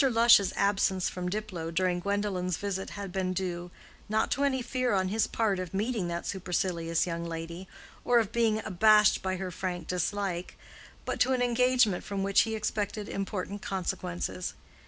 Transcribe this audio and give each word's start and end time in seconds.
Lush's 0.03 0.51
absence 0.55 1.09
from 1.09 1.29
Diplow 1.29 1.69
during 1.69 1.99
Gwendolen's 1.99 2.57
visit 2.57 2.89
had 2.97 3.11
been 3.11 3.33
due, 3.33 3.69
not 4.09 4.31
to 4.31 4.43
any 4.43 4.63
fear 4.63 4.93
on 4.93 5.09
his 5.09 5.27
part 5.27 5.59
of 5.59 5.75
meeting 5.75 6.07
that 6.07 6.25
supercilious 6.25 7.05
young 7.05 7.23
lady, 7.23 7.67
or 8.03 8.17
of 8.17 8.31
being 8.31 8.63
abashed 8.65 9.21
by 9.21 9.35
her 9.35 9.51
frank 9.51 9.87
dislike, 9.87 10.57
but 11.05 11.19
to 11.19 11.33
an 11.33 11.43
engagement 11.43 12.03
from 12.03 12.23
which 12.23 12.41
he 12.41 12.55
expected 12.55 13.07
important 13.09 13.61
consequences. 13.61 14.55